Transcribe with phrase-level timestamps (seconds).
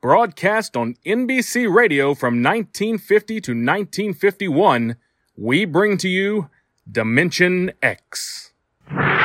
[0.00, 4.96] broadcast on NBC Radio from 1950 to 1951,
[5.36, 6.48] we bring to you
[6.90, 8.52] Dimension X.
[8.88, 9.18] Dimension.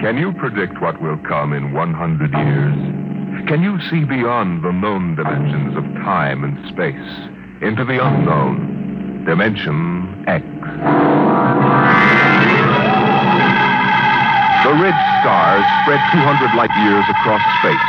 [0.00, 3.48] Can you predict what will come in 100 years?
[3.48, 8.73] Can you see beyond the known dimensions of time and space into the unknown?
[9.24, 10.44] Dimension X.
[14.64, 17.88] The red stars spread 200 light years across space.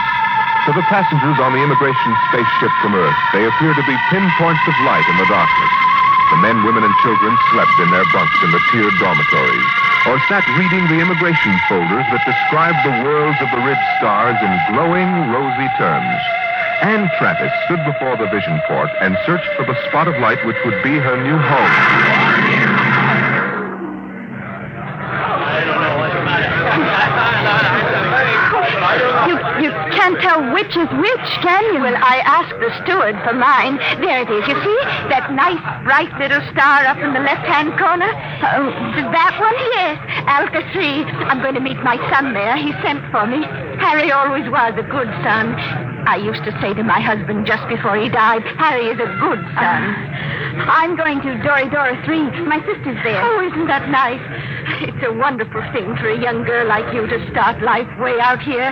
[0.66, 4.80] To the passengers on the immigration spaceship from Earth, they appear to be pinpoints of
[4.88, 5.74] light in the darkness.
[6.32, 9.72] The men, women, and children slept in their bunks in the tiered dormitories,
[10.08, 14.52] or sat reading the immigration folders that described the worlds of the red stars in
[14.72, 16.45] glowing, rosy terms.
[16.86, 20.56] Anne Travis stood before the vision port and searched for the spot of light which
[20.66, 21.74] would be her new home.
[29.26, 31.82] You, you can't tell which is which, can you?
[31.82, 33.82] Well, I asked the steward for mine.
[33.98, 34.46] There it is.
[34.46, 34.80] You see?
[35.10, 35.58] That nice,
[35.90, 38.14] bright little star up in the left-hand corner?
[38.46, 38.70] Oh,
[39.10, 39.58] that one?
[39.74, 39.98] Yes.
[40.30, 41.02] Alka 3.
[41.34, 42.56] I'm going to meet my son there.
[42.58, 43.42] He sent for me.
[43.82, 45.95] Harry always was a good son.
[46.06, 49.42] I used to say to my husband just before he died, Harry is a good
[49.58, 49.82] son.
[50.70, 52.46] I'm going to Dory Dora 3.
[52.46, 53.22] My sister's there.
[53.26, 54.22] Oh, isn't that nice?
[54.86, 58.42] It's a wonderful thing for a young girl like you to start life way out
[58.42, 58.72] here.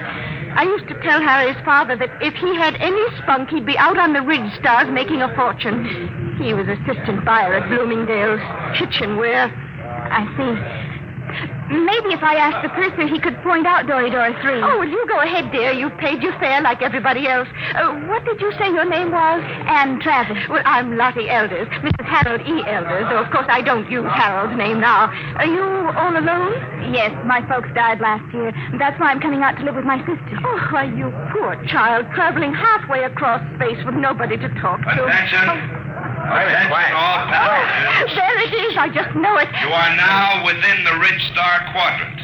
[0.55, 3.97] I used to tell Harry's father that if he had any spunk, he'd be out
[3.97, 6.37] on the ridge stars making a fortune.
[6.37, 8.41] He was assistant buyer at Bloomingdale's
[8.77, 9.49] kitchenware.
[9.49, 11.62] I see.
[11.73, 14.61] Maybe if I asked the purser, he could point out Dory Dora 3.
[14.61, 15.73] Oh, well, you go ahead, dear.
[15.73, 17.47] You've paid your fare like everybody else.
[17.73, 19.41] Uh, what did you say your name was?
[19.65, 20.37] Anne Travis.
[20.49, 22.05] Well, I'm Lottie Elders, Mrs.
[22.05, 22.61] Harold E.
[22.69, 25.09] Elders, though, of course, I don't use Harold's name now.
[25.41, 25.63] Are you
[25.97, 26.53] all alone?
[26.93, 28.53] Yes, my folks died last year.
[28.77, 30.37] That's why I'm coming out to live with my sister.
[30.45, 35.05] Oh, why, you poor child, traveling halfway across space with nobody to talk to.
[35.05, 35.49] Attention.
[35.49, 38.15] Attention, all passengers.
[38.15, 38.77] There it is.
[38.77, 39.49] I just know it.
[39.61, 42.19] You are now within the Ridge Star quadrant.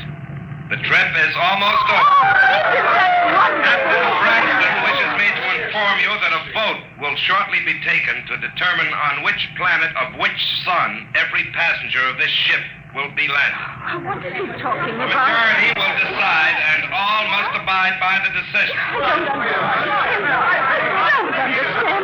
[0.69, 2.77] The trip is almost Oh, over.
[2.77, 4.05] isn't Captain?
[4.21, 8.93] Braxton wishes me to inform you that a vote will shortly be taken to determine
[8.93, 12.61] on which planet of which sun every passenger of this ship
[12.93, 13.65] will be landing.
[13.89, 15.09] Oh, what is he talking about?
[15.09, 18.77] The majority will decide, and all must abide by the decision.
[18.77, 20.21] I don't understand.
[20.29, 22.03] I don't understand.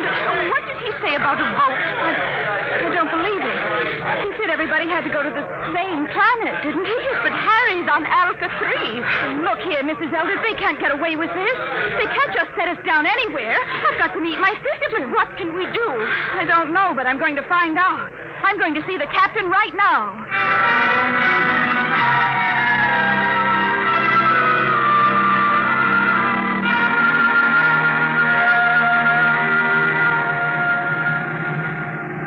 [0.50, 1.82] What did he say about a vote?
[1.86, 2.10] I,
[2.82, 3.58] I don't believe it.
[4.26, 5.44] He said everybody had to go to the
[5.76, 7.00] same planet, didn't he?
[7.28, 9.44] But Harry's on Alka 3.
[9.44, 10.16] Look here, Mrs.
[10.16, 11.58] Elders, they can't get away with this.
[12.00, 13.60] They can't just set us down anywhere.
[13.60, 15.88] I've got to meet my sister, but what can we do?
[16.40, 18.10] I don't know, but I'm going to find out.
[18.48, 20.24] I'm going to see the captain right now.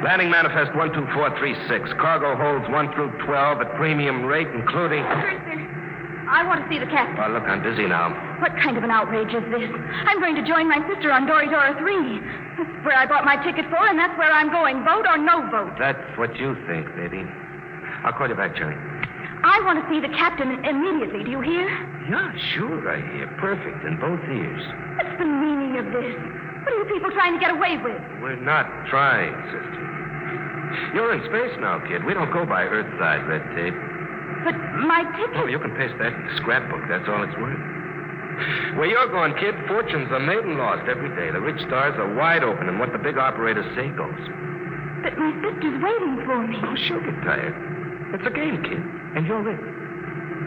[0.08, 1.92] Landing manifest 12436.
[2.00, 5.04] Cargo holds 1 through 12 at premium rate, including.
[5.04, 7.20] I want to see the captain.
[7.20, 8.16] Oh, look, I'm busy now.
[8.40, 9.68] What kind of an outrage is this?
[10.08, 12.24] I'm going to join my sister on Dory Dora 3.
[12.56, 14.80] That's where I bought my ticket for, and that's where I'm going.
[14.80, 15.76] Vote or no vote.
[15.76, 17.20] That's what you think, baby.
[18.00, 18.80] I'll call you back, Jerry.
[19.44, 21.20] I want to see the captain immediately.
[21.20, 21.68] Do you hear?
[22.08, 23.28] Yeah, sure, I hear.
[23.36, 24.64] Perfect in both ears.
[24.96, 26.47] What's the meaning of this?
[26.68, 27.96] What are you people trying to get away with?
[28.20, 29.80] We're not trying, sister.
[30.92, 32.04] You're in space now, kid.
[32.04, 33.72] We don't go by Earth-side red tape.
[34.44, 34.52] But
[34.84, 35.40] my ticket.
[35.40, 36.84] Oh, you can paste that in the scrapbook.
[36.92, 37.56] That's all it's worth.
[38.76, 41.32] Where you're going, kid, fortunes are made and lost every day.
[41.32, 44.20] The rich stars are wide open, and what the big operators say goes.
[45.00, 46.60] But my sister's waiting for me.
[46.68, 47.56] Oh, she'll get tired.
[48.12, 48.84] It's a game, kid,
[49.16, 49.56] and you're it.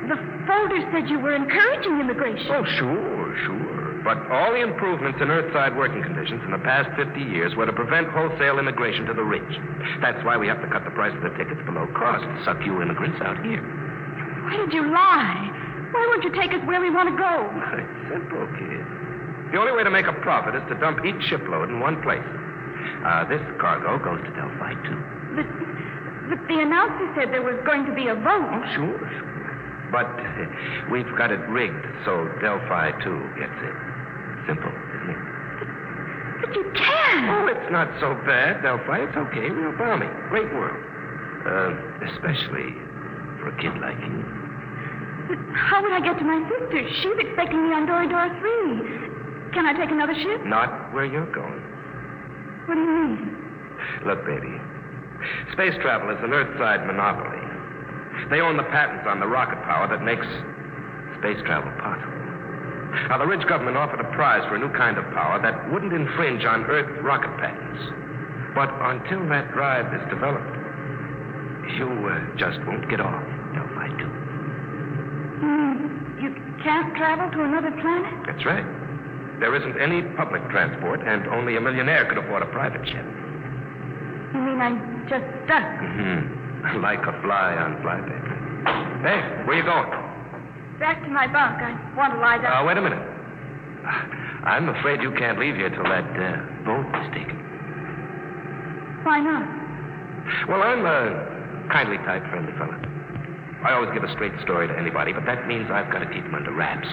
[0.06, 2.46] The folder said you were encouraging immigration.
[2.54, 3.71] Oh, sure, sure.
[4.03, 7.74] But all the improvements in Earthside working conditions in the past 50 years were to
[7.74, 9.45] prevent wholesale immigration to the rich.
[10.01, 12.57] That's why we have to cut the price of the tickets below cost to suck
[12.65, 13.62] you immigrants out here.
[13.62, 15.38] Why did you lie?
[15.94, 17.45] Why won't you take us where we want to go?
[17.77, 18.86] It's simple, kid.
[19.53, 22.25] The only way to make a profit is to dump each shipload in one place.
[23.06, 24.98] Uh, this cargo goes to Delphi, too.
[25.38, 25.45] But,
[26.31, 28.65] But the announcer said there was going to be a vote.
[28.74, 29.30] Sure, sure.
[29.92, 30.09] But
[30.92, 33.91] we've got it rigged so Delphi, too, gets it.
[34.48, 35.22] Simple, isn't it?
[36.42, 37.26] But you can't.
[37.30, 39.06] Oh, it's not so bad, Delphi.
[39.06, 39.50] It's okay.
[39.50, 40.10] Real balmy.
[40.30, 40.82] Great world.
[41.46, 41.74] Uh,
[42.10, 42.74] especially
[43.42, 44.22] for a kid like you.
[45.30, 46.82] But how would I get to my sister?
[47.02, 49.54] She's expecting me on Dora Dora 3.
[49.54, 50.46] Can I take another ship?
[50.46, 51.62] Not where you're going.
[52.66, 53.38] What do you mean?
[54.06, 54.54] Look, baby.
[55.54, 57.42] Space travel is an Earthside monopoly.
[58.30, 60.26] They own the patents on the rocket power that makes
[61.20, 62.21] space travel possible.
[63.10, 65.94] Now, the Ridge government offered a prize for a new kind of power that wouldn't
[65.94, 67.80] infringe on Earth rocket patents.
[68.56, 70.52] But until that drive is developed,
[71.80, 73.24] you uh, just won't get off,
[73.56, 74.04] Delphi 2.
[75.40, 76.20] Hmm.
[76.20, 76.30] You
[76.64, 78.12] can't travel to another planet?
[78.28, 78.68] That's right.
[79.40, 83.08] There isn't any public transport, and only a millionaire could afford a private jet.
[84.36, 85.64] You mean I'm just stuck?
[85.64, 86.40] Mm-hmm.
[86.82, 88.38] Like a fly on flypaper.
[89.02, 89.90] Hey, where you going?
[90.81, 91.62] Back to my bunk.
[91.62, 92.57] I want to lie down.
[92.57, 93.06] Uh, wait a minute.
[94.50, 97.38] I'm afraid you can't leave here till that uh, vote is taken.
[99.06, 99.45] Why not?
[100.50, 102.74] Well, I'm a kindly type, friendly fellow.
[103.62, 106.24] I always give a straight story to anybody, but that means I've got to keep
[106.25, 106.89] them under wraps.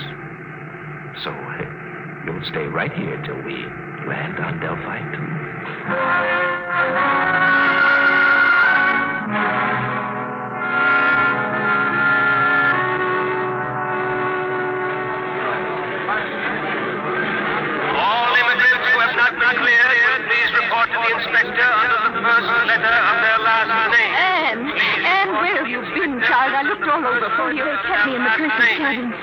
[1.25, 1.32] So,
[2.29, 3.56] you'll stay right here till we
[4.05, 5.00] land on Delphi
[9.64, 9.68] 2.
[26.58, 27.62] I looked all over for you.
[27.62, 29.14] They kept me in the Christmas cabin.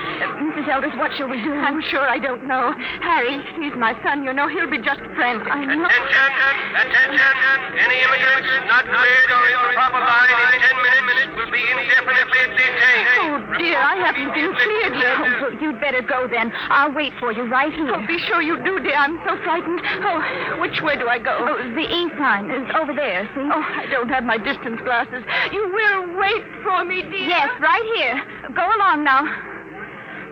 [0.55, 0.71] Mrs.
[0.71, 1.51] Elders, what shall we do?
[1.51, 2.71] I'm sure I don't know.
[3.03, 4.47] Harry, he's my son, you know.
[4.47, 5.51] He'll be just frantic.
[5.51, 5.83] I know.
[5.83, 7.55] Attention, attention.
[7.75, 10.31] Any immigrants not cleared or in the proper line
[10.63, 13.07] in ten minutes will be indefinitely detained.
[13.25, 15.17] Oh, dear, I haven't been cleared yet.
[15.17, 16.51] Oh, well, you'd better go then.
[16.69, 17.89] I'll wait for you right here.
[17.89, 18.95] Oh, be sure you do, dear.
[18.95, 19.81] I'm so frightened.
[20.05, 21.33] Oh, which way do I go?
[21.33, 23.49] Oh, the E sign is over there, see?
[23.49, 25.23] Oh, I don't have my distance glasses.
[25.51, 27.27] You will wait for me, dear?
[27.33, 28.21] Yes, right here.
[28.53, 29.25] Go along now.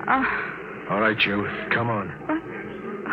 [0.07, 1.47] Uh, All right, you.
[1.71, 2.09] Come on.
[2.27, 2.41] What?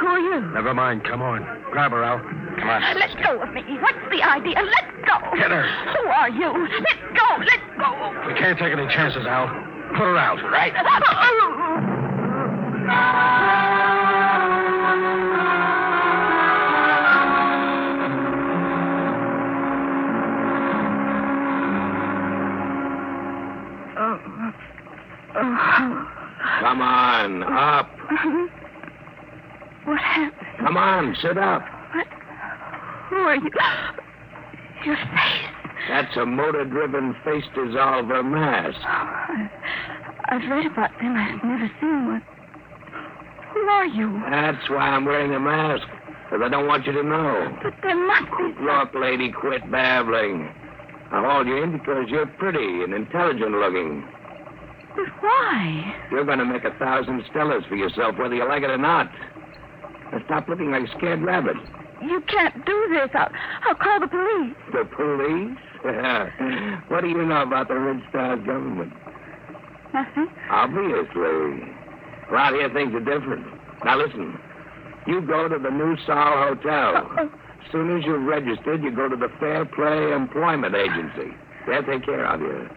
[0.00, 0.40] who are you?
[0.52, 1.04] Never mind.
[1.04, 1.42] Come on.
[1.70, 2.18] Grab her, Al.
[2.58, 2.82] Come on.
[2.98, 3.62] Let go of me.
[3.80, 4.60] What's the idea?
[4.60, 5.36] Let go.
[5.36, 5.66] Get her.
[5.96, 6.52] Who are you?
[6.52, 7.36] Let go.
[7.44, 8.26] Let go.
[8.26, 9.48] We can't take any chances, Al.
[9.90, 10.72] Put her out, right?
[26.60, 27.90] Come on, up.
[29.84, 30.58] What happened?
[30.58, 31.62] Come on, sit up.
[31.94, 32.06] What?
[33.08, 33.50] Who are you?
[34.84, 35.50] Your face.
[35.88, 38.78] That's a motor-driven face dissolver mask.
[38.86, 39.48] Oh,
[40.28, 41.16] I've read about them.
[41.16, 42.22] I've never seen one.
[43.52, 44.22] Who are you?
[44.30, 45.86] That's why I'm wearing a mask.
[46.24, 47.58] Because I don't want you to know.
[47.62, 48.54] But there must be.
[48.62, 50.54] Look, lady, quit babbling.
[51.10, 54.06] I hauled you in because you're pretty and intelligent looking.
[54.94, 55.94] But why?
[56.10, 59.10] You're going to make a thousand stellars for yourself, whether you like it or not.
[60.12, 61.56] Now stop looking like a scared rabbit.
[62.02, 63.10] You can't do this.
[63.14, 63.28] I'll,
[63.68, 64.56] I'll call the police.
[64.72, 65.58] The police?
[66.88, 68.92] what do you know about the Red Star government?
[69.92, 70.28] Nothing.
[70.50, 71.76] Obviously.
[72.30, 73.46] Around here, things are different.
[73.84, 74.38] Now, listen.
[75.06, 77.06] You go to the New Sol Hotel.
[77.18, 81.34] As soon as you're registered, you go to the Fair Play Employment Agency.
[81.66, 82.68] They'll take care of you.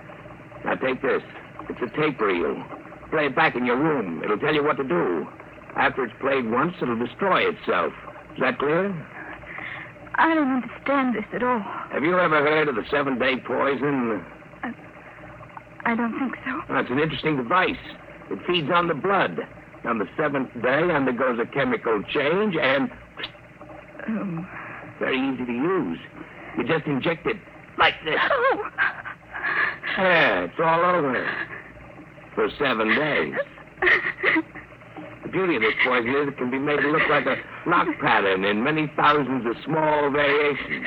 [0.66, 1.22] Now, take this.
[1.70, 2.64] It's a tape reel.
[3.12, 4.22] Play it back in your room.
[4.24, 5.28] It'll tell you what to do.
[5.76, 7.94] After it's played once, it'll destroy itself.
[8.34, 8.90] Is that clear?
[10.16, 11.60] I don't understand this at all.
[11.92, 14.24] Have you ever heard of the seven day poison?
[15.86, 16.62] I don't think so.
[16.74, 17.76] That's an interesting device.
[18.32, 19.40] It feeds on the blood.
[19.86, 22.90] On the seventh day, undergoes a chemical change and
[24.08, 24.46] Oh.
[25.00, 26.00] very easy to use.
[26.58, 27.38] You just inject it
[27.78, 28.20] like this.
[28.32, 28.70] Oh.
[29.98, 31.30] Yeah, it's all over.
[32.36, 33.34] For seven days.
[35.34, 37.38] The beauty of this poison is it can be made to look like a
[37.68, 40.86] lock pattern in many thousands of small variations.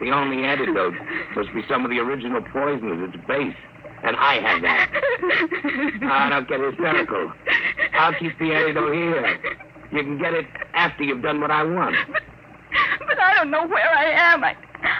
[0.00, 0.94] The only antidote
[1.36, 3.54] must be some of the original poison at its base.
[4.02, 4.90] And I have that.
[6.04, 7.32] Ah, don't get hysterical.
[7.92, 9.38] I'll keep the antidote here.
[9.92, 11.96] You can get it after you've done what I want.
[13.06, 14.42] But I don't know where I am.
[14.42, 14.56] I,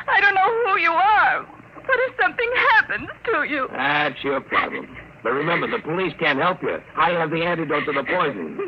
[0.07, 1.45] I don't know who you are.
[1.45, 3.69] What if something happens to you?
[3.73, 4.94] That's your problem.
[5.25, 6.77] But remember, the police can't help you.
[6.97, 8.61] I have the antidote to the poison.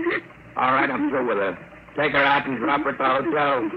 [0.56, 1.58] All right, I'm through with her.
[1.96, 3.70] Take her out and drop her at the hotel.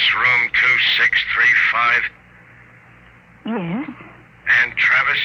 [0.00, 2.08] this room 2635?
[3.52, 3.84] Yes.
[4.48, 5.20] And Travis?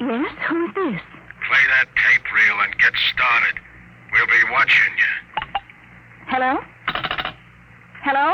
[0.00, 1.00] Yes, who's this?
[1.48, 3.56] Play that tape reel and get started.
[4.12, 5.12] We'll be watching you.
[6.28, 6.60] Hello?
[8.04, 8.28] Hello?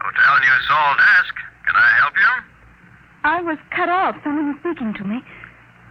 [0.00, 1.34] Hotel New Sol desk.
[1.68, 2.32] Can I help you?
[3.24, 4.16] I was cut off.
[4.24, 5.20] Someone was speaking to me.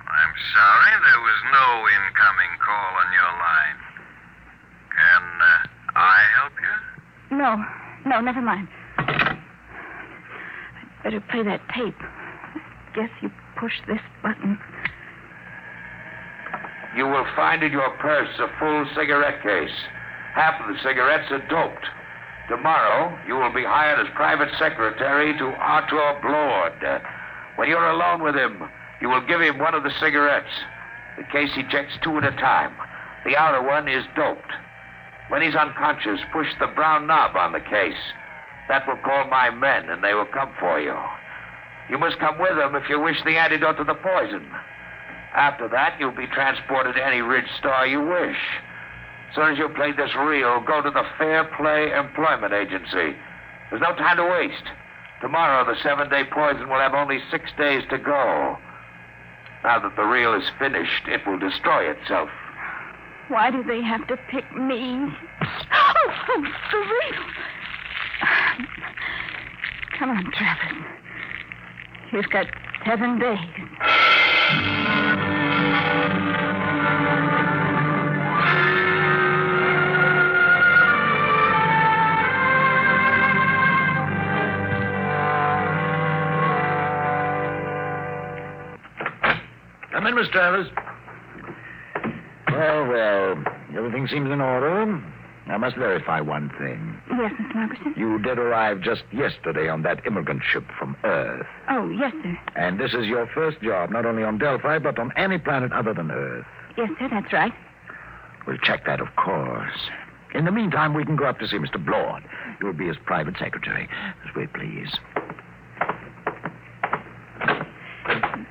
[0.09, 0.91] I'm sorry.
[0.97, 3.79] There was no incoming call on your line.
[4.97, 6.90] Can uh, I help you?
[7.31, 7.63] No,
[8.05, 8.67] no, never mind.
[8.97, 9.37] I'd
[11.03, 11.97] better play that tape.
[12.93, 14.59] Guess you push this button.
[16.95, 19.75] You will find in your purse a full cigarette case.
[20.35, 21.85] Half of the cigarettes are doped.
[22.49, 27.01] Tomorrow, you will be hired as private secretary to Arthur Blord.
[27.55, 28.61] When you're alone with him,
[28.99, 30.51] you will give him one of the cigarettes.
[31.17, 32.73] The case ejects two at a time.
[33.25, 34.51] The outer one is doped.
[35.31, 38.03] When he's unconscious, push the brown knob on the case.
[38.67, 40.93] That will call my men, and they will come for you.
[41.89, 44.45] You must come with them if you wish the antidote to the poison.
[45.33, 48.35] After that, you'll be transported to any Ridge Star you wish.
[49.29, 53.15] As soon as you've played this reel, go to the Fair Play Employment Agency.
[53.69, 54.67] There's no time to waste.
[55.21, 58.57] Tomorrow, the seven day poison will have only six days to go.
[59.63, 62.29] Now that the reel is finished, it will destroy itself.
[63.31, 65.07] Why do they have to pick me?
[65.73, 66.33] Oh, so
[66.69, 67.25] surreal.
[69.97, 70.77] Come on, Travis.
[72.11, 72.47] You've got
[72.85, 73.37] seven days.
[89.93, 90.67] Come in, Miss Travers.
[92.51, 93.43] Well, well,
[93.77, 95.01] everything seems in order.
[95.47, 97.01] I must verify one thing.
[97.09, 97.55] Yes, Mr.
[97.55, 97.97] Markerson?
[97.97, 101.45] You did arrive just yesterday on that immigrant ship from Earth.
[101.69, 102.37] Oh, yes, sir.
[102.55, 105.93] And this is your first job, not only on Delphi, but on any planet other
[105.93, 106.45] than Earth.
[106.77, 107.51] Yes, sir, that's right.
[108.47, 109.89] We'll check that, of course.
[110.33, 111.83] In the meantime, we can go up to see Mr.
[111.83, 112.23] Blord.
[112.61, 113.89] You'll be his private secretary.
[114.23, 114.89] This way, please.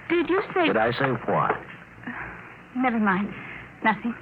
[0.08, 0.66] Did you say.
[0.66, 1.52] Did I say what?
[2.76, 3.32] Never mind.
[3.84, 4.14] Nothing.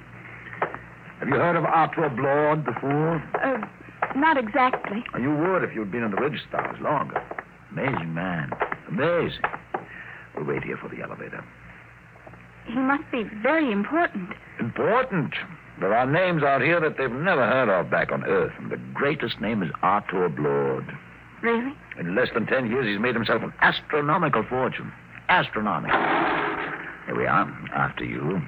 [1.19, 3.21] Have you heard of Arthur Blord before?
[3.43, 3.67] Uh,
[4.15, 5.03] not exactly.
[5.19, 7.21] You would if you'd been in the Ridge Stars longer.
[7.71, 8.51] Amazing man.
[8.87, 9.43] Amazing.
[10.35, 11.43] We'll wait here for the elevator.
[12.65, 14.29] He must be very important.
[14.59, 15.33] Important.
[15.79, 18.79] There are names out here that they've never heard of back on Earth, and the
[18.93, 20.85] greatest name is Arthur Blord.
[21.41, 21.73] Really?
[21.97, 24.91] In less than ten years, he's made himself an astronomical fortune.
[25.29, 25.97] Astronomical.
[27.05, 28.41] Here we are, after you.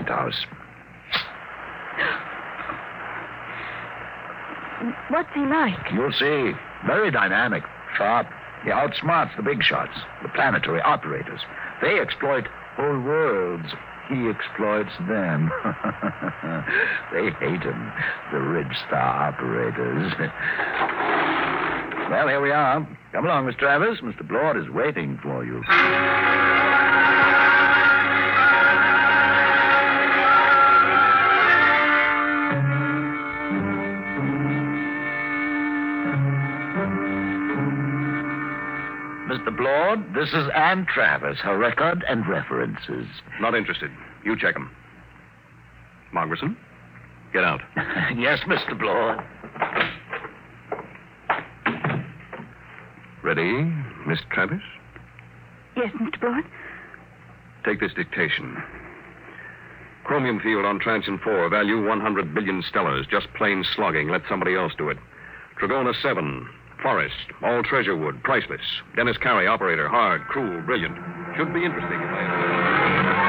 [0.00, 0.46] Penthouse.
[5.10, 5.92] What's he like?
[5.92, 6.52] You'll see.
[6.86, 7.62] Very dynamic,
[7.96, 8.26] sharp.
[8.64, 9.92] He outsmarts the big shots,
[10.22, 11.40] the planetary operators.
[11.82, 13.68] They exploit whole worlds.
[14.08, 15.50] He exploits them.
[17.12, 17.92] they hate him,
[18.32, 20.12] the Ridge Star operators.
[22.10, 22.86] well, here we are.
[23.12, 24.00] Come along, Miss Travis.
[24.00, 24.26] Mr.
[24.26, 25.62] Blord is waiting for you.
[40.20, 43.06] This is Anne Travers, her record and references.
[43.40, 43.90] Not interested.
[44.22, 44.70] You check them.
[46.14, 46.56] Margerson,
[47.32, 47.62] get out.
[48.18, 48.78] yes, Mr.
[48.78, 49.18] Blord.
[53.22, 53.72] Ready,
[54.06, 54.60] Miss Travis?
[55.74, 56.20] Yes, Mr.
[56.20, 56.44] Blord.
[57.64, 58.62] Take this dictation.
[60.04, 63.08] Chromium field on Transion 4, value 100 billion stellars.
[63.08, 64.08] Just plain slogging.
[64.08, 64.98] Let somebody else do it.
[65.58, 66.46] Tragona 7,
[66.82, 68.60] Forest, all treasure wood, priceless.
[68.96, 70.96] Dennis Carey, operator, hard, cruel, brilliant.
[71.36, 73.20] Should be interesting if I.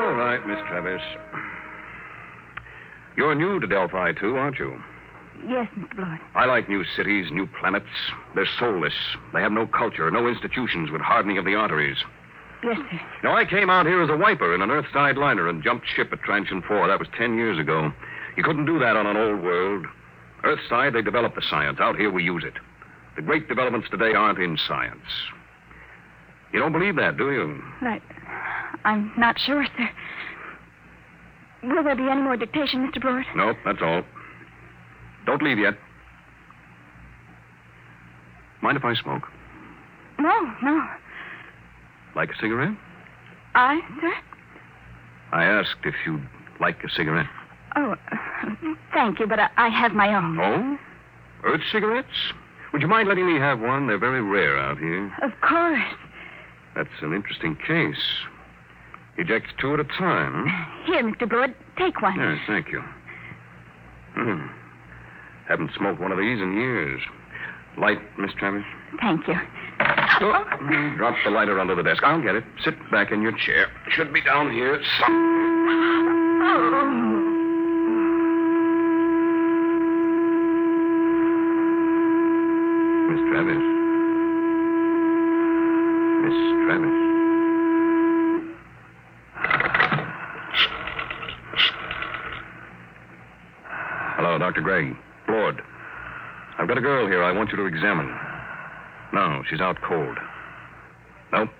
[0.00, 1.02] All right, Miss Travis.
[3.16, 4.82] You're new to Delphi, too, aren't you?
[5.46, 5.94] Yes, Mr.
[5.94, 6.18] Blord.
[6.34, 7.86] I like new cities, new planets.
[8.34, 8.94] They're soulless.
[9.32, 11.98] They have no culture, no institutions with hardening of the arteries.
[13.24, 16.12] Now, I came out here as a wiper in an Earthside liner and jumped ship
[16.12, 16.88] at Transion 4.
[16.88, 17.92] That was ten years ago.
[18.36, 19.86] You couldn't do that on an old world.
[20.44, 21.78] Earthside, they developed the science.
[21.80, 22.54] Out here, we use it.
[23.16, 25.06] The great developments today aren't in science.
[26.52, 27.62] You don't believe that, do you?
[27.82, 28.00] I,
[28.84, 29.90] I'm not sure, sir.
[31.62, 33.00] Will there be any more dictation, Mr.
[33.00, 33.24] Blord?
[33.36, 34.02] No, that's all.
[35.26, 35.74] Don't leave yet.
[38.62, 39.28] Mind if I smoke?
[40.18, 40.86] No, no.
[42.14, 42.76] Like a cigarette?
[43.54, 44.12] I, sir?
[45.32, 46.26] I asked if you'd
[46.60, 47.26] like a cigarette.
[47.76, 47.94] Oh,
[48.92, 50.38] thank you, but I, I have my own.
[50.38, 50.78] Oh?
[51.44, 52.08] Earth cigarettes?
[52.72, 53.86] Would you mind letting me have one?
[53.86, 55.12] They're very rare out here.
[55.22, 55.82] Of course.
[56.74, 58.02] That's an interesting case.
[59.18, 60.46] Eject two at a time.
[60.86, 61.28] Here, Mr.
[61.28, 62.18] Blord, take one.
[62.18, 62.82] Yes, thank you.
[64.14, 64.46] Hmm.
[65.48, 67.00] Haven't smoked one of these in years.
[67.78, 68.64] Light, Miss Travis?
[69.00, 69.34] Thank you.
[70.24, 70.44] Oh,
[70.96, 72.02] drop the lighter under the desk.
[72.04, 72.44] I'll get it.
[72.64, 73.66] Sit back in your chair.
[73.90, 74.78] Should be down here.
[83.08, 83.62] Miss Travis.
[86.22, 86.98] Miss Travis.
[94.16, 94.60] Hello, Dr.
[94.60, 94.96] Gregg.
[95.26, 95.62] Blord.
[96.58, 98.16] I've got a girl here I want you to examine.
[99.12, 100.18] No, she's out cold.
[101.32, 101.50] Nope.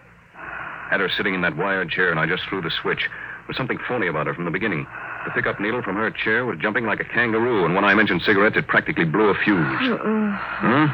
[0.90, 3.08] Had her sitting in that wired chair, and I just threw the switch.
[3.08, 4.86] There was something phony about her from the beginning.
[5.24, 8.22] The pickup needle from her chair was jumping like a kangaroo, and when I mentioned
[8.22, 9.58] cigarettes, it practically blew a fuse.
[9.58, 10.86] Hmm?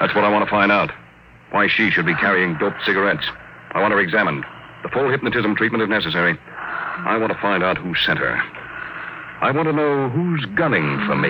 [0.00, 0.90] That's what I want to find out.
[1.50, 3.26] Why she should be carrying doped cigarettes.
[3.72, 4.44] I want her examined.
[4.82, 6.38] The full hypnotism treatment if necessary.
[6.42, 8.36] I want to find out who sent her.
[9.40, 11.28] I want to know who's gunning for me.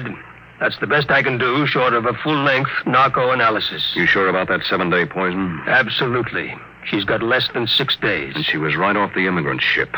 [0.00, 0.16] Blord.
[0.60, 3.92] That's the best I can do, short of a full length narco analysis.
[3.96, 5.60] You sure about that seven day poison?
[5.66, 6.54] Absolutely.
[6.84, 8.34] She's got less than six days.
[8.36, 9.94] And she was right off the immigrant ship.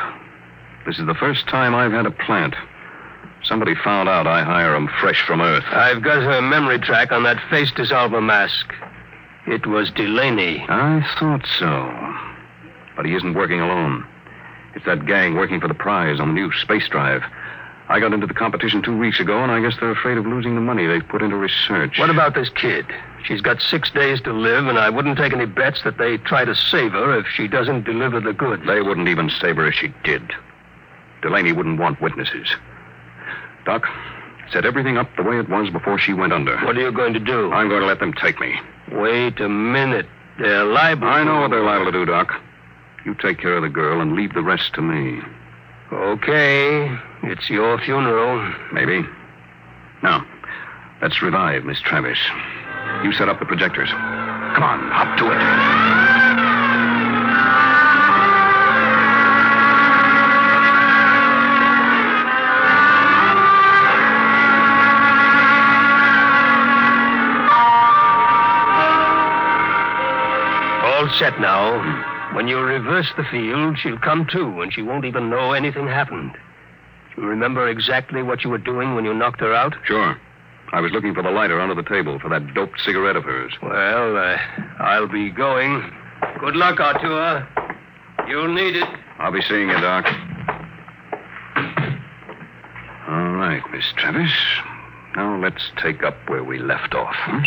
[0.86, 2.54] This is the first time I've had a plant.
[3.44, 5.64] Somebody found out I hire 'em fresh from Earth.
[5.70, 8.72] I've got her memory track on that face dissolver mask.
[9.46, 10.64] It was Delaney.
[10.68, 11.92] I thought so.
[12.96, 14.04] But he isn't working alone.
[14.74, 17.22] It's that gang working for the prize on the new space drive.
[17.88, 20.56] I got into the competition two weeks ago, and I guess they're afraid of losing
[20.56, 21.98] the money they've put into research.
[21.98, 22.86] What about this kid?
[23.24, 26.44] She's got six days to live, and I wouldn't take any bets that they try
[26.44, 28.64] to save her if she doesn't deliver the goods.
[28.66, 30.32] They wouldn't even save her if she did.
[31.22, 32.48] Delaney wouldn't want witnesses.
[33.64, 33.86] Doc,
[34.52, 36.56] set everything up the way it was before she went under.
[36.64, 37.52] What are you going to do?
[37.52, 38.58] I'm going to let them take me.
[38.92, 40.06] Wait a minute.
[40.38, 41.08] They're liable.
[41.08, 42.32] I know what they're liable to do, Doc.
[43.04, 45.20] You take care of the girl and leave the rest to me.
[45.92, 46.98] Okay.
[47.22, 48.52] It's your funeral.
[48.72, 49.06] Maybe.
[50.02, 50.26] Now,
[51.00, 52.18] let's revive Miss Travis.
[53.02, 53.90] You set up the projectors.
[53.90, 55.40] Come on, hop to it.
[70.84, 72.15] All set now.
[72.34, 76.32] When you reverse the field, she'll come to, and she won't even know anything happened.
[77.16, 79.74] You remember exactly what you were doing when you knocked her out?
[79.84, 80.16] Sure.
[80.72, 83.52] I was looking for the lighter under the table for that doped cigarette of hers.
[83.62, 84.36] Well, uh,
[84.80, 85.90] I'll be going.
[86.40, 87.46] Good luck, Arthur.
[88.28, 88.88] You'll need it.
[89.18, 90.04] I'll be seeing you, Doc.
[93.08, 94.32] All right, Miss Travis.
[95.14, 97.14] Now let's take up where we left off.
[97.14, 97.38] hmm?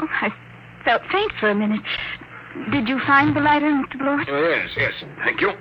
[0.00, 0.32] Oh, I
[0.88, 1.82] felt faint for a minute.
[2.72, 3.98] Did you find the lighter, Mr.
[3.98, 4.26] Blord?
[4.26, 4.94] Oh, yes, yes.
[5.22, 5.52] Thank you.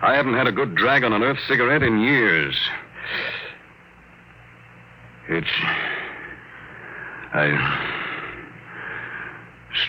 [0.00, 2.56] I haven't had a good drag on an Earth cigarette in years.
[5.28, 5.48] It's.
[7.34, 7.48] I.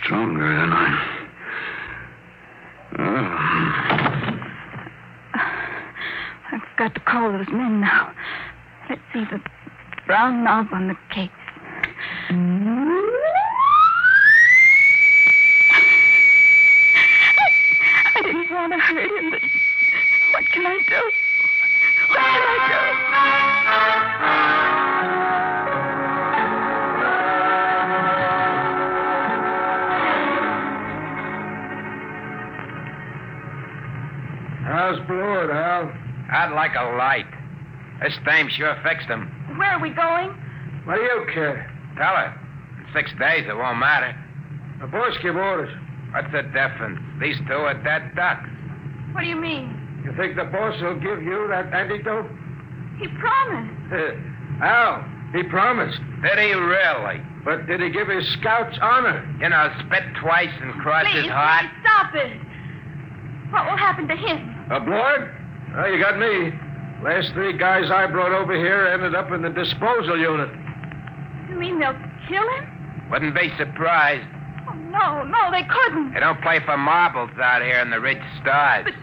[0.04, 1.18] stronger than I.
[2.98, 3.38] Oh.
[6.52, 8.12] I've got to call those men now.
[8.90, 9.40] Let's see the
[10.08, 11.30] brown knob on the case.
[18.22, 19.42] I didn't want to hurt him, but
[20.34, 21.02] what can I do?
[22.08, 22.82] What can I do?
[34.66, 35.92] How's Blord, Hal?
[36.32, 37.26] I'd like a light.
[38.02, 39.30] This dame sure fixed him.
[39.58, 40.30] Where are we going?
[40.86, 41.70] What do you care?
[41.98, 42.38] Tell her.
[42.78, 44.16] In six days, it won't matter.
[44.80, 45.76] The boss give orders.
[46.12, 47.00] What's the difference?
[47.20, 48.48] These two are dead ducks.
[49.14, 49.81] What do you mean?
[50.12, 52.30] You think the boss will give you that antidote?
[53.00, 53.94] He promised.
[53.94, 54.12] Uh,
[54.60, 55.98] Hal, he promised.
[56.22, 57.22] Did he really?
[57.46, 59.24] But did he give his scouts honor?
[59.40, 61.62] You know, spit twice and cross Please, his heart.
[61.64, 62.38] please, stop it.
[63.52, 64.54] What will happen to him?
[64.70, 65.34] A Blord?
[65.76, 66.52] Well, you got me.
[67.04, 70.50] Last three guys I brought over here ended up in the disposal unit.
[71.50, 71.98] You mean they'll
[72.28, 73.08] kill him?
[73.10, 74.28] Wouldn't be surprised.
[74.70, 76.14] Oh, no, no, they couldn't.
[76.14, 78.86] They don't play for marbles out here in the rich stars.
[78.86, 78.94] But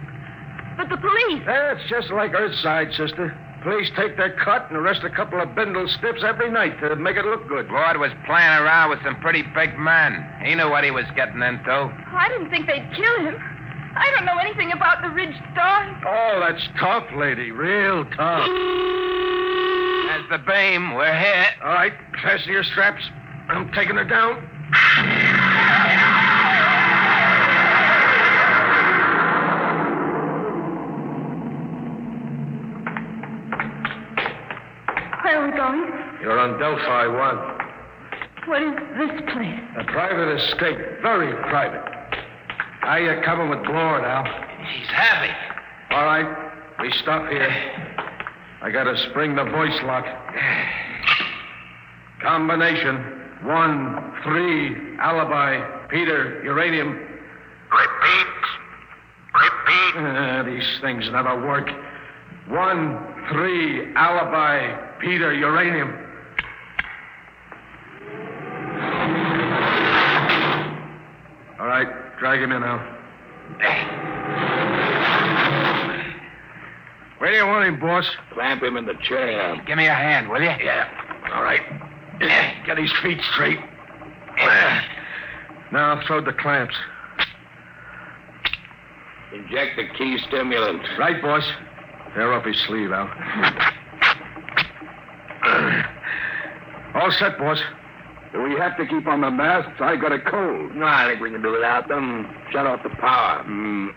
[0.86, 1.42] the police.
[1.46, 3.36] That's just like Earthside, sister.
[3.62, 7.16] Police take their cut and arrest a couple of bindle stiffs every night to make
[7.16, 7.66] it look good.
[7.66, 10.24] Blord was playing around with some pretty big men.
[10.44, 11.68] He knew what he was getting into.
[11.68, 13.34] Oh, I didn't think they'd kill him.
[13.96, 16.00] I don't know anything about the Ridge Star.
[16.06, 17.50] Oh, that's tough, lady.
[17.50, 18.46] Real tough.
[18.46, 20.94] There's the beam.
[20.94, 21.54] We're hit.
[21.60, 23.02] All right, fasten your straps.
[23.48, 24.48] I'm taking her down.
[36.48, 38.48] On Delphi 1.
[38.48, 39.61] What is this place?
[39.78, 40.78] A private estate.
[41.02, 41.84] Very private.
[42.80, 44.24] How you coming with Blord now?
[44.64, 45.30] He's heavy.
[45.90, 46.50] All right.
[46.80, 47.50] We stop here.
[48.62, 50.06] I gotta spring the voice lock.
[52.22, 52.96] Combination.
[53.42, 56.92] One, three, alibi, Peter, uranium.
[57.70, 58.26] Repeat.
[59.34, 59.96] Repeat.
[59.96, 61.68] Uh, these things never work.
[62.48, 66.06] One, three, alibi, Peter, uranium.
[71.58, 72.96] All right, drag him in now.
[77.18, 78.09] Where do you want him, boss?
[78.33, 79.61] Clamp him in the chair.
[79.66, 80.46] Give me a hand, will you?
[80.46, 80.88] Yeah.
[81.35, 81.62] All right.
[82.66, 83.59] Get his feet straight.
[85.70, 86.74] Now throw the clamps.
[89.35, 90.83] Inject the key stimulant.
[90.98, 91.44] Right, boss.
[92.14, 93.04] Tear off his sleeve, Al.
[96.94, 97.61] All set, boss.
[98.32, 99.80] Do we have to keep on the masks?
[99.80, 100.74] I got a cold.
[100.74, 102.34] No, I think we can do without them.
[102.50, 103.42] Shut off the power.
[103.44, 103.88] Hmm.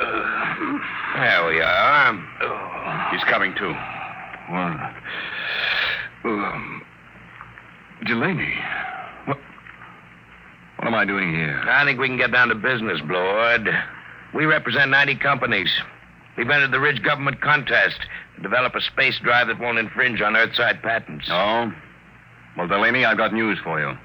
[1.16, 3.10] There we are.
[3.10, 3.72] He's coming to.
[4.50, 4.94] One.
[6.24, 6.82] Um,
[8.06, 8.54] Delaney.
[9.24, 9.38] What,
[10.76, 11.60] what am I doing here?
[11.68, 13.68] I think we can get down to business, Blord.
[14.34, 15.70] We represent 90 companies.
[16.36, 17.98] We've entered the Ridge government contest
[18.36, 21.26] to develop a space drive that won't infringe on Earthside patents.
[21.28, 21.72] Oh?
[22.58, 23.96] Well, Delaney, I've got news for you.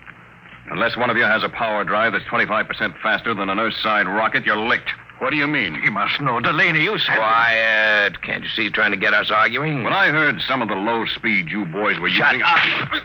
[0.69, 2.69] Unless one of you has a power drive that's 25%
[3.01, 4.91] faster than an Earthside rocket, you're licked.
[5.19, 5.75] What do you mean?
[5.83, 6.83] You must know, Delaney.
[6.83, 7.17] You said.
[7.17, 8.21] Quiet.
[8.21, 9.83] Can't you see he's trying to get us arguing?
[9.83, 12.43] When I heard some of the low speed you boys were Shut using.
[12.45, 13.03] up.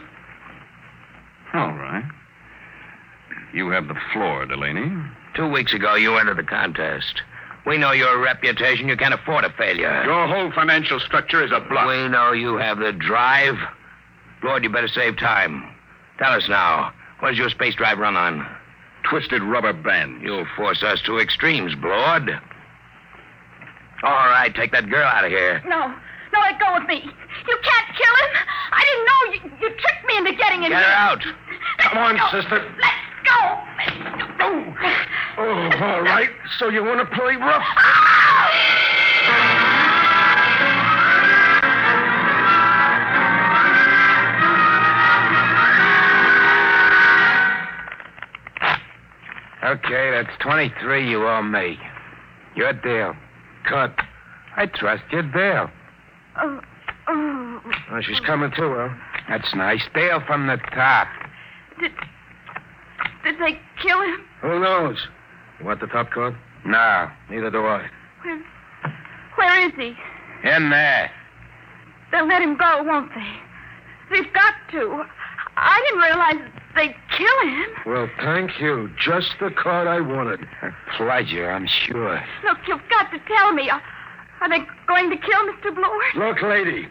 [1.55, 2.05] All right.
[3.55, 4.93] You have the floor, Delaney.
[5.35, 7.23] Two weeks ago, you entered the contest.
[7.67, 8.89] We know your reputation.
[8.89, 10.03] You can't afford a failure.
[10.05, 11.87] Your whole financial structure is a bluff.
[11.89, 13.57] We know you have the drive.
[14.41, 15.65] Blord, you better save time.
[16.19, 16.93] Tell us now.
[17.21, 18.47] What does your space drive run on?
[19.09, 20.23] Twisted rubber band.
[20.23, 22.31] You'll force us to extremes, Blord.
[24.03, 25.63] All right, take that girl out of here.
[25.67, 25.93] No.
[26.33, 27.01] No, let go of me.
[27.03, 28.37] You can't kill him.
[28.71, 30.95] I didn't know you, you tricked me into getting in Get her here.
[30.95, 31.25] out.
[31.25, 32.29] Let Come on, go.
[32.31, 32.75] sister.
[32.81, 33.65] Let's go.
[35.41, 36.29] Oh, all right.
[36.59, 37.63] So you want to play rough?
[37.77, 38.08] Ah!
[49.69, 51.79] Okay, that's 23 you owe me.
[52.57, 53.15] Your deal.
[53.69, 53.95] Cut.
[54.57, 55.71] I trust your deal.
[56.41, 56.61] Oh,
[57.09, 57.61] oh.
[57.93, 58.89] Oh, she's coming too, huh?
[59.29, 59.83] That's nice.
[59.95, 61.09] Deal from the top.
[61.79, 61.93] Did,
[63.25, 64.21] did they kill him?
[64.41, 64.97] Who knows?
[65.61, 66.35] You want the top card?
[66.65, 67.11] No.
[67.29, 67.91] Neither do I.
[68.23, 68.45] Where,
[69.37, 69.95] where is he?
[70.49, 71.11] In there.
[72.11, 74.17] They'll let him go, won't they?
[74.17, 75.05] They've got to.
[75.59, 77.69] I didn't realize they'd kill him.
[77.87, 78.91] Well, thank you.
[79.01, 80.41] Just the card I wanted.
[80.63, 82.23] A pleasure, I'm sure.
[82.45, 83.71] Look, you've got to tell me.
[83.71, 83.83] Are,
[84.41, 85.75] are they going to kill Mr.
[85.75, 86.05] Blord?
[86.17, 86.89] Look, lady.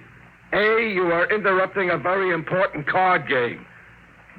[0.53, 3.65] A, you are interrupting a very important card game.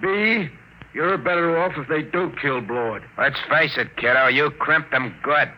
[0.01, 0.49] B,
[0.95, 3.03] you're better off if they do kill Blord.
[3.19, 4.29] Let's face it, kiddo.
[4.29, 5.51] You crimped them good.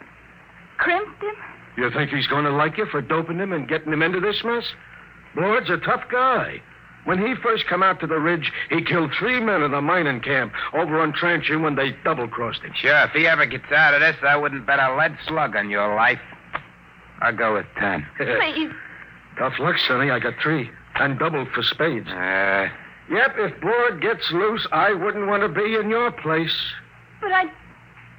[0.79, 1.35] Crimped him?
[1.77, 4.43] You think he's going to like you for doping him and getting him into this
[4.45, 4.65] mess?
[5.35, 6.61] Blord's a tough guy.
[7.05, 10.21] When he first come out to the ridge, he killed three men in the mining
[10.21, 12.73] camp over on Trancher when they double-crossed him.
[12.75, 15.71] Sure, if he ever gets out of this, I wouldn't bet a lead slug on
[15.71, 16.21] your life.
[17.23, 18.07] I'll go with ten.
[18.19, 18.71] Please.
[19.39, 20.11] Tough luck, Sonny.
[20.11, 20.71] I got three.
[20.97, 22.09] And doubled for spades.
[22.09, 22.69] Uh,
[23.11, 26.57] Yep, if Blord gets loose, I wouldn't want to be in your place.
[27.21, 27.47] But I.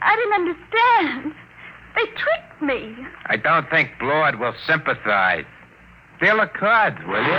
[0.02, 1.34] I didn't understand.
[1.96, 2.98] They tricked me.
[3.28, 5.46] I don't think Blord will sympathize.
[6.20, 7.32] Deal a card, will you?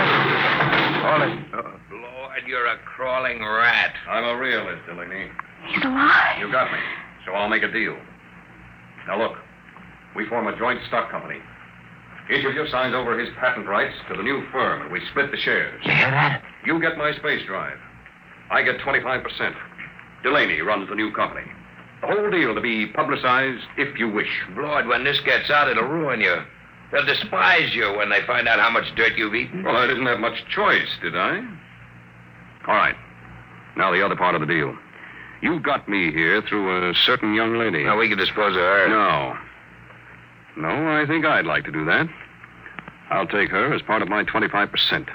[1.03, 1.89] Hold it.
[1.89, 3.93] Blord, you're a crawling rat.
[4.09, 5.29] I'm a realist, Delaney.
[5.67, 6.39] He's alive.
[6.39, 6.79] You got me.
[7.25, 7.97] So I'll make a deal.
[9.07, 9.37] Now look,
[10.15, 11.39] we form a joint stock company.
[12.33, 15.31] Each of you signs over his patent rights to the new firm, and we split
[15.31, 15.81] the shares.
[15.85, 16.41] You hear that?
[16.65, 17.77] You get my space drive.
[18.49, 19.53] I get 25%.
[20.23, 21.45] Delaney runs the new company.
[21.99, 24.29] the whole deal to be publicized if you wish.
[24.55, 26.43] Blord, when this gets out, it'll ruin you.
[26.93, 29.63] They'll despise you when they find out how much dirt you've eaten.
[29.63, 31.37] Well, I didn't have much choice, did I?
[32.67, 32.95] All right.
[33.75, 34.77] Now, the other part of the deal.
[35.41, 37.83] You got me here through a certain young lady.
[37.83, 38.87] Now, we can dispose of her.
[38.87, 39.35] No.
[40.55, 42.07] No, I think I'd like to do that.
[43.09, 45.09] I'll take her as part of my 25%.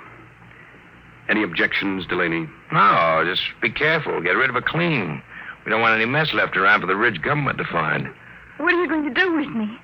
[1.28, 2.48] Any objections, Delaney?
[2.72, 4.20] No, just be careful.
[4.20, 5.22] Get rid of her clean.
[5.64, 8.08] We don't want any mess left around for the Ridge government to find.
[8.56, 9.78] What are you going to do with me?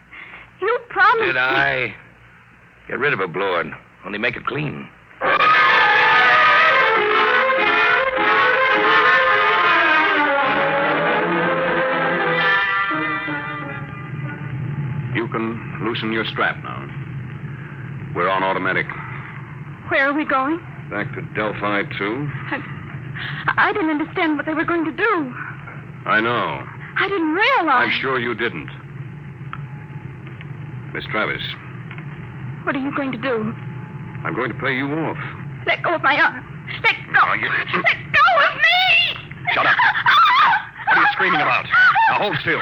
[0.60, 1.26] You promised.
[1.26, 1.94] Did I?
[2.88, 3.66] Get rid of her, Blord.
[4.04, 4.88] Only make it clean.
[15.14, 16.80] You can loosen your strap now.
[18.16, 18.86] We're on automatic.
[19.88, 20.58] Where are we going?
[20.90, 22.28] Back to Delphi 2.
[22.50, 22.60] I,
[23.56, 25.34] I didn't understand what they were going to do.
[26.06, 26.66] I know.
[26.96, 27.90] I didn't realize.
[27.90, 28.68] I'm sure you didn't.
[30.94, 31.42] Miss Travis,
[32.62, 33.52] What are you going to do?
[34.24, 35.18] I'm going to pay you off.
[35.66, 36.38] Let go of my arm.
[36.84, 37.26] Let go.
[37.26, 39.18] No, you- Let go of me.
[39.52, 39.74] Shut up.
[40.86, 41.64] What are you screaming about?
[42.10, 42.60] Now hold still.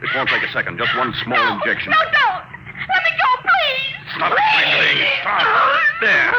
[0.00, 0.78] This won't take a second.
[0.78, 1.92] Just one small injection.
[1.92, 2.44] No, don't.
[2.88, 4.16] Let me go, please.
[4.16, 5.20] Stop Please.
[6.00, 6.32] There.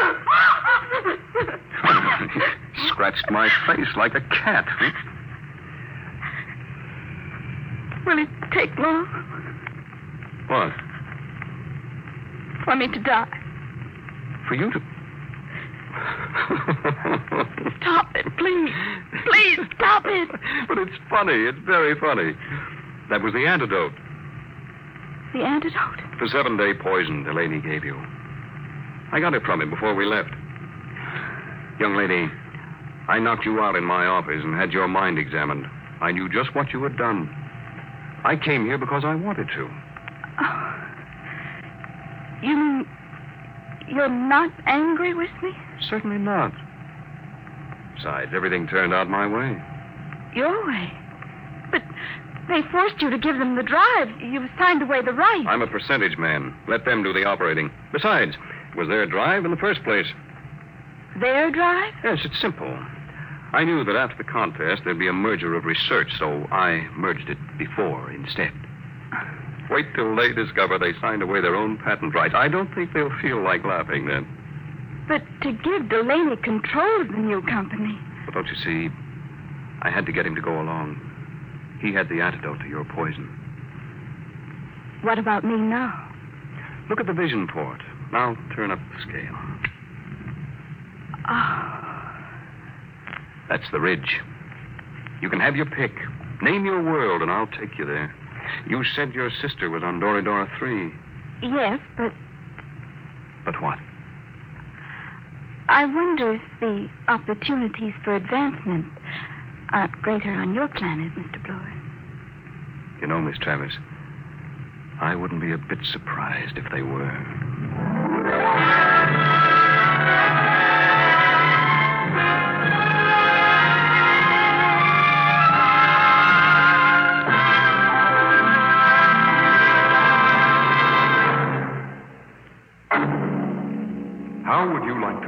[2.88, 4.66] Scratched my face like a cat.
[8.04, 9.06] Will it take long
[10.48, 10.72] What?
[12.64, 13.28] For me to die?
[14.48, 14.80] For you to.
[17.80, 18.70] Stop it, please.
[19.26, 20.28] Please, stop it.
[20.68, 21.46] but it's funny.
[21.46, 22.34] It's very funny.
[23.10, 23.92] That was the antidote.
[25.32, 26.00] The antidote.
[26.20, 27.96] The seven day poison Delaney gave you.
[29.12, 30.30] I got it from him before we left.
[31.80, 32.30] Young lady,
[33.08, 35.66] I knocked you out in my office and had your mind examined.
[36.00, 37.28] I knew just what you had done.
[38.24, 39.70] I came here because I wanted to.
[40.40, 40.79] Oh.
[42.42, 42.88] You mean
[43.88, 45.52] you're not angry with me?
[45.88, 46.52] Certainly not.
[47.96, 49.60] Besides, everything turned out my way.
[50.34, 50.92] Your way.
[51.70, 51.82] But
[52.48, 54.08] they forced you to give them the drive.
[54.20, 55.44] You signed away the right.
[55.46, 56.54] I'm a percentage man.
[56.68, 57.70] Let them do the operating.
[57.92, 58.36] Besides,
[58.70, 60.06] it was their drive in the first place.
[61.20, 61.92] Their drive?
[62.04, 62.78] Yes, it's simple.
[63.52, 67.28] I knew that after the contest there'd be a merger of research, so I merged
[67.28, 68.52] it before instead.
[69.70, 72.34] Wait till they discover they signed away their own patent rights.
[72.36, 74.26] I don't think they'll feel like laughing then.
[75.08, 77.98] But to give Delaney control of the new company.
[78.26, 78.88] But don't you see,
[79.82, 81.00] I had to get him to go along.
[81.80, 83.28] He had the antidote to your poison.
[85.02, 86.08] What about me now?
[86.88, 87.80] Look at the vision port.
[88.12, 89.36] Now turn up the scale.
[91.28, 92.12] Oh,
[93.48, 94.20] That's the ridge.
[95.22, 95.92] You can have your pick.
[96.42, 98.14] Name your world, and I'll take you there.
[98.66, 100.92] You said your sister was on Doridora 3.
[101.42, 102.12] yes, but
[103.44, 103.78] But what?
[105.68, 108.86] I wonder if the opportunities for advancement
[109.72, 111.42] aren't greater on your planet, Mr.
[111.46, 111.72] Blord.
[113.00, 113.72] You know, Miss Travis,
[115.00, 117.16] I wouldn't be a bit surprised if they were.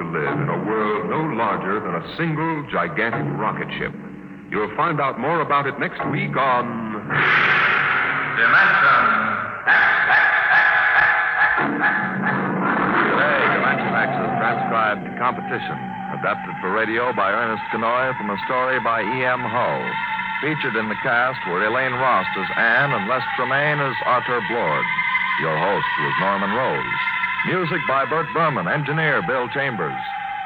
[0.02, 3.94] To live in a world no larger than a single gigantic rocket ship?
[4.50, 6.66] You'll find out more about it next week on.
[8.34, 9.06] Dimension.
[13.14, 15.78] Today, Dimension X's transcribed competition,
[16.18, 19.38] adapted for radio by Ernest Kinoy from a story by E.M.
[19.38, 19.86] Hull.
[20.42, 24.86] Featured in the cast were Elaine Rost as Anne and Les Tremayne as Arthur Blord.
[25.38, 27.11] Your host was Norman Rose.
[27.46, 29.98] Music by Bert Berman, engineer Bill Chambers.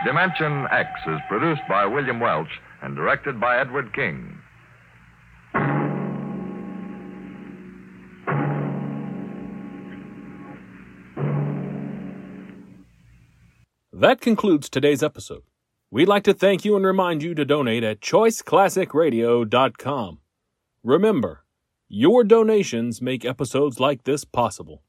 [0.06, 2.48] Dimension X is produced by William Welch
[2.80, 4.38] and directed by Edward King.
[13.92, 15.42] That concludes today's episode.
[15.90, 20.20] We'd like to thank you and remind you to donate at choiceclassicradio.com.
[20.82, 21.44] Remember,
[21.88, 24.82] your donations make episodes like this possible.